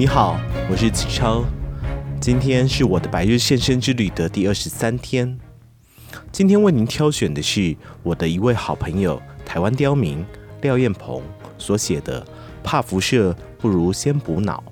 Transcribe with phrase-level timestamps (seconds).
[0.00, 1.44] 你好，我是子超。
[2.18, 5.38] 今天是我的白日献身之旅的第二十三天。
[6.32, 10.24] 今天为您挑选的是我的一位好朋友，台湾刁民
[10.62, 11.20] 廖彦鹏
[11.58, 12.22] 所写的
[12.64, 14.64] 《怕辐射，不如先补脑》。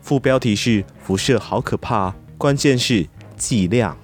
[0.00, 3.98] 副标题是“辐射好可怕”，关键是剂量。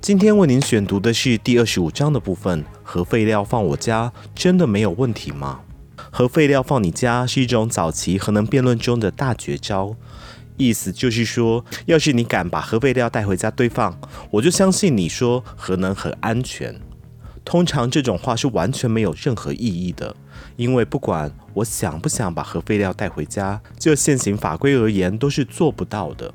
[0.00, 2.64] 今天为您选读的是第二十五章的部分。
[2.84, 5.62] 核废料放我家，真的没有问题吗？
[6.14, 9.96] 核废料放你家是一种早期核能辩论中的大绝招，
[10.58, 13.98] 意思就是说，要是你敢把核废料带回家堆放，
[14.30, 16.78] 我就相信你说核能很安全。
[17.46, 20.14] 通常这种话是完全没有任何意义的，
[20.56, 26.34] 因为不管我想不想把核废料带回家，就现行法规而言都是做不到的。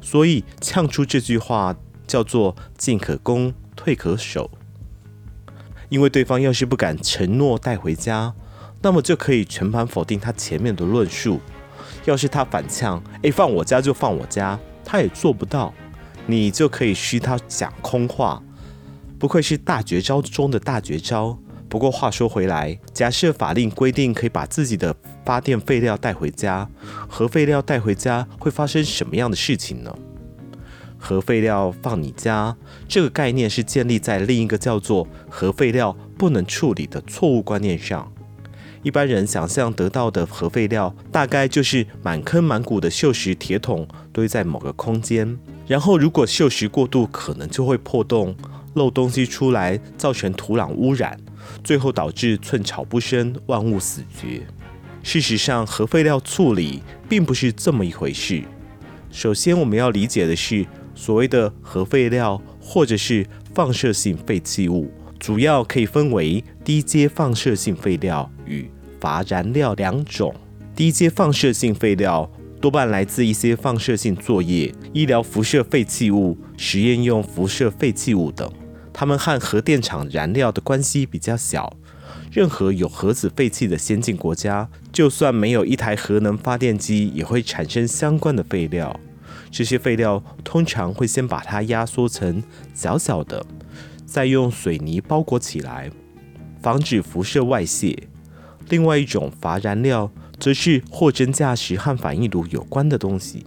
[0.00, 1.76] 所以呛出这句话
[2.08, 4.50] 叫做进可攻，退可守。
[5.88, 8.34] 因为对方要是不敢承诺带回家，
[8.80, 11.40] 那么就可以全盘否定他前面的论述。
[12.04, 15.74] 要是他反呛，诶，放我家就放我家，他也做不到，
[16.26, 18.42] 你就可以嘘他讲空话。
[19.18, 21.38] 不愧是大绝招中的大绝招。
[21.68, 26.66] 不过话说回来，假设法令规定可以把自己的发电废料带回家，
[27.06, 29.94] 核废料带回家会发生什么样的事情呢？
[30.96, 32.56] 核废料放你家，
[32.88, 38.10] 这个概念是建立在另一个叫做“核废料不能处理”的错误观念上。
[38.82, 48.36] 一般人想象得到的核废料，大概就是满坑满谷的锈蚀铁桶堆在某个空间，然后如果锈蚀过度，可能就会破洞，
[48.74, 51.18] 漏东西出来，造成土壤污染，
[51.62, 54.46] 最后导致寸草不生，万物死绝。
[55.02, 58.42] 事实上，核废料处理并不是这么一回事。
[59.10, 60.66] 首先，我们要理解的是。
[61.00, 70.34] 所谓的核废料或者是放射性废弃物，主要可以分为低阶放射性废料与乏燃料两种。
[70.74, 78.50] 低阶放射性废料多半来自一些放射性作业、医疗辐射废弃物、实验用辐射废弃物等，
[78.92, 81.76] 它们和核电厂燃料的关系比较小。
[82.30, 88.98] 任何有核子废弃的先进国家，就算没有一台核能发电机，也会产生相关的废料。
[89.50, 92.42] 这些废料通常会先把它压缩成
[92.74, 93.44] 小小的，
[94.08, 95.90] 再用水泥包裹起来，
[96.62, 98.08] 防止辐射外泄。
[98.70, 100.10] 另外一种乏燃料，
[100.40, 103.44] 则是货真价实和反应炉有关的东西，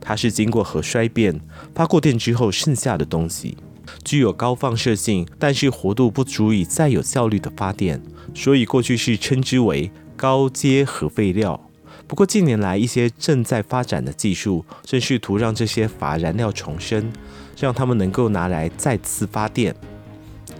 [0.00, 1.40] 它是经过核衰变
[1.74, 3.56] 发过电之后剩下的东西，
[4.04, 8.00] 具有高放射性，但是活度不足以再有效率的发电，
[8.34, 11.60] 所以过去是称之为高阶核废料。
[12.06, 17.12] 不过近年来，一些正在发展的技术正试图让这些乏燃料重生，
[17.58, 19.74] 让他们能够拿来再次发电，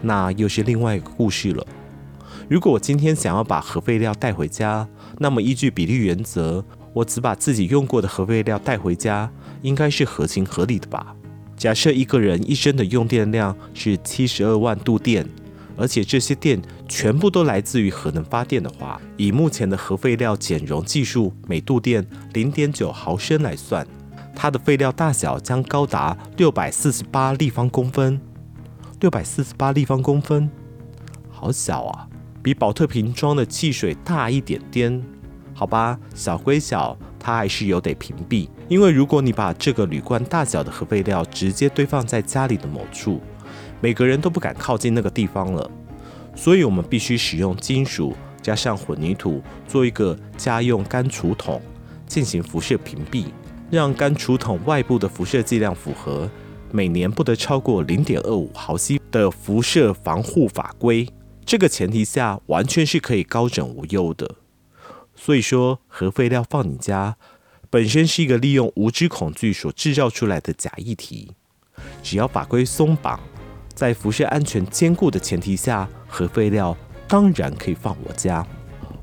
[0.02, 1.66] 那又是另外一个故事了。
[2.48, 4.88] 如果我今天想要把核废料带回家，
[5.18, 9.30] 那么依据比例原则，我只把自己用过的核废料带回家，
[9.62, 11.14] 应该是合情合理的吧？
[11.56, 15.26] 假设一个人一生的用电量是七十二万度电。
[15.80, 23.86] 而且这些电全部都来自于核能发电的话，以目前的核废料减容技术，每度电零点九毫升来算，
[24.34, 28.20] 它的废料大小将高达六百四十八立方公分。
[29.00, 30.50] 六百四十八立方公分，
[31.30, 32.08] 好小啊，
[32.42, 35.00] 比宝特瓶装的汽水大一点点。
[35.54, 43.20] 好吧，小归小，它还是有得屏蔽，因为如果你把这个铝罐大小的核废料直接堆放在家里的某处。
[43.80, 45.70] 每个人都不敢靠近那个地方了，
[46.34, 51.62] 所以我们必须使用金属加上混凝土做一个家用干储桶，
[52.08, 53.26] 进行辐射屏蔽，
[53.70, 56.30] 让干储桶外部的辐射剂量符合
[56.70, 61.08] 每年不得超过零点二五毫西的辐射防护法规。
[61.44, 64.36] 这个前提下，完全是可以高枕无忧的。
[65.14, 67.16] 所以说，核废料放你家
[67.70, 71.32] 本身是一个利用无知恐惧所制造出来的假议题，
[72.02, 73.18] 只要法规松绑。
[73.74, 76.76] 在辐射安全兼顾的前提下，核废料
[77.06, 78.44] 当然可以放我家。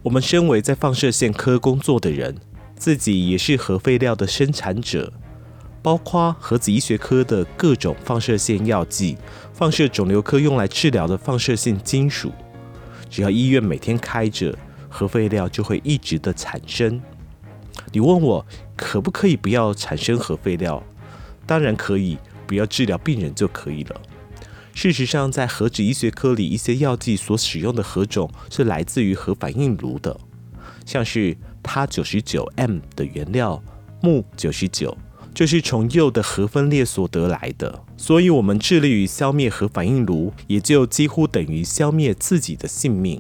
[0.03, 2.35] 我们身为在放射线科工作的人，
[2.75, 5.11] 自己也是核废料的生产者，
[5.81, 9.17] 包括核子医学科的各种放射线药剂、
[9.53, 12.31] 放射肿瘤科用来治疗的放射性金属。
[13.09, 14.57] 只要医院每天开着，
[14.89, 17.01] 核废料就会一直的产生。
[17.91, 18.45] 你问我
[18.75, 20.83] 可不可以不要产生核废料？
[21.45, 24.01] 当然可以，不要治疗病人就可以了。
[24.73, 30.19] 事实上，在核子医学科里，一些药剂所使用的核种是来自于核反应炉的，
[30.85, 33.61] 像是它九十九 M 的原料
[34.01, 34.95] 木九十九，
[35.33, 37.83] 就是从铀的核分裂所得来的。
[37.97, 43.19] 所以，我们致力于消灭核反应炉，也就几乎等于消灭自己的性命，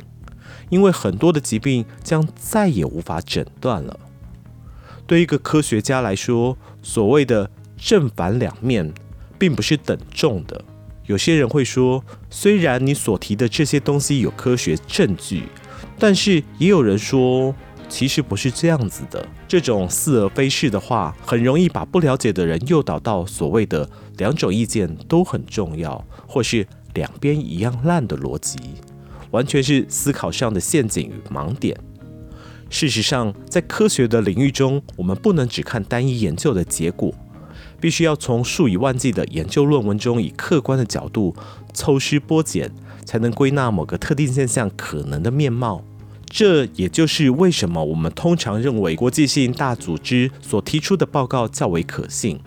[0.69, 3.99] 因为很多的疾病将再也无法诊断了。
[5.07, 8.93] 对一个科学家来说，所谓的正反两面，
[9.39, 10.63] 并不是等重的。
[11.05, 15.43] 有些人会说，虽然你所提的这些东西有科学证据，
[15.99, 17.55] 但是也有人说，
[17.95, 19.25] 其实不是这样子的。
[19.47, 28.59] 这种似而非是的话，很容易把不了解的人诱导到所谓的两种意见都很重要，或是两边一样烂的逻辑，
[29.31, 31.73] 完全是思考上的陷阱与盲点。
[32.69, 37.13] 事实上，在科学的领域中，我们不能只看单一研究的结果，
[37.79, 41.33] 必须要从数以万计的研究论文中，以客观的角度
[41.73, 42.69] 抽丝剥茧，
[43.05, 45.81] 才能归纳某个特定现象可能的面貌。
[46.37, 52.37] 这也就是为什么我们通常认为国际性大组织所提出的报告较为可信，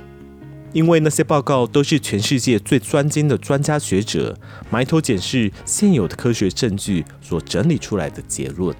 [0.74, 4.38] 因为那些报告都是全世界最专精的专家学者
[4.68, 8.76] 埋头检视现有的科学证据所整理出来的结论。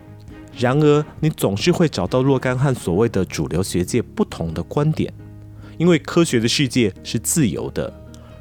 [0.58, 5.11] 然而，你总是会找到若干和所谓的主流学界不同的观点，
[5.78, 7.90] 因为科学的世界是自由的，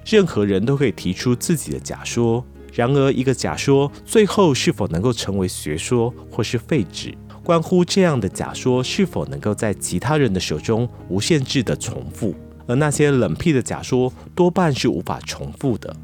[0.05, 2.45] 任何人都可以提出自己的假说。
[2.73, 12.35] 然而，一个假说最后是否能够成为学说或是废纸，关乎这样的假说是否能够在其他人的手中无限制的重复，
[12.67, 15.95] 而那些冷僻的假说多半是无法重复的。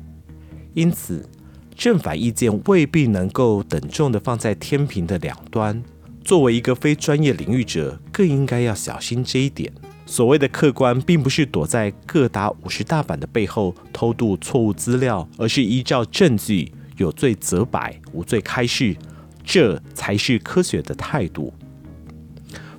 [0.73, 1.27] 因此，
[1.75, 5.83] 正反意见未必能够等重的放在天平的两端。
[6.23, 9.71] 作为一个非专业领域者，更应该要小心这一点。
[10.13, 18.95] 所谓的客观，并不是躲在各打五十大板的背后偷渡错误资料，而是依照证据，有罪责白，无罪开释，
[19.43, 21.51] 这才是科学的态度。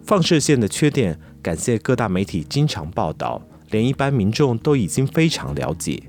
[0.04, 3.42] 放射线的缺点，感谢各大媒体经常报道，
[3.72, 6.04] 连一般民众都已经非常了解。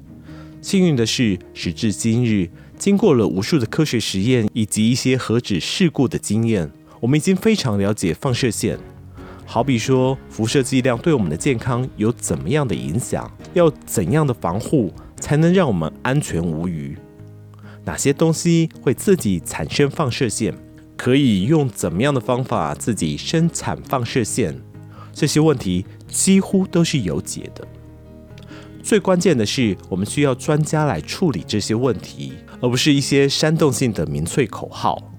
[0.62, 6.72] 幸运的是，时至今日，经过了无数的科学实验以及一些核子事故的经验。
[7.00, 8.78] 我们已经非常了解放射线，
[9.46, 16.98] 好比说辐射剂量对我们的健康有怎么样的影响，要怎样的防护才能让我们安全无虞？
[17.86, 20.54] 哪些东西会自己产生放射线？
[20.98, 24.60] 可以用怎么样的方法自己生产放射线？
[25.14, 27.66] 这些问题几乎都是有解的。
[28.82, 35.15] 最关键的是，我们需要专家来处理这些问题，而不是一些煽动性的民粹口号。